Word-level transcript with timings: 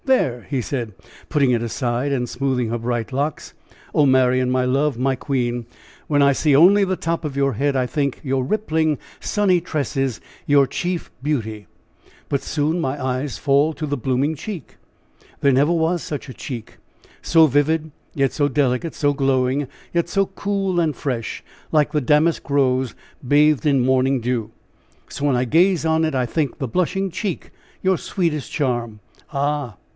There!" 0.05 0.47
he 0.49 0.61
said, 0.61 0.93
putting 1.29 1.51
it 1.51 1.61
aside, 1.61 2.11
and 2.11 2.27
smoothing 2.27 2.69
her 2.69 2.79
bright 2.79 3.13
locks. 3.13 3.53
"Oh, 3.93 4.07
Marian! 4.07 4.49
my 4.49 4.65
love! 4.65 4.97
my 4.97 5.15
queen! 5.15 5.67
when 6.07 6.23
I 6.23 6.33
see 6.33 6.55
only 6.55 6.83
the 6.83 6.95
top 6.95 7.23
of 7.23 7.37
your 7.37 7.53
head, 7.53 7.75
I 7.75 7.85
think 7.85 8.19
your 8.23 8.43
rippling, 8.43 8.97
sunny 9.19 9.61
tresses 9.61 10.19
your 10.47 10.65
chief 10.65 11.11
beauty; 11.21 11.67
but 12.29 12.41
soon 12.41 12.81
my 12.81 13.01
eyes 13.01 13.37
fall 13.37 13.73
to 13.73 13.85
the 13.85 13.95
blooming 13.95 14.33
cheek 14.35 14.77
there 15.39 15.51
never 15.53 15.71
was 15.71 16.01
such 16.01 16.27
a 16.27 16.33
cheek 16.33 16.77
so 17.21 17.45
vivid, 17.45 17.91
yet 18.15 18.33
so 18.33 18.47
delicate, 18.47 18.95
so 18.95 19.13
glowing, 19.13 19.67
yet 19.93 20.09
so 20.09 20.25
cool 20.25 20.79
and 20.79 20.95
fresh 20.95 21.43
like 21.71 21.91
the 21.91 22.01
damask 22.01 22.49
rose 22.49 22.95
bathed 23.25 23.67
in 23.67 23.85
morning 23.85 24.19
dew 24.19 24.51
so 25.09 25.25
when 25.27 25.35
I 25.35 25.45
gaze 25.45 25.85
on 25.85 26.03
it 26.03 26.15
I 26.15 26.25
think 26.25 26.57
the 26.57 26.67
blushing 26.67 27.11
cheek 27.11 27.51
your 27.83 27.99
sweetest 27.99 28.51
charm 28.51 28.99
ah! 29.31 29.77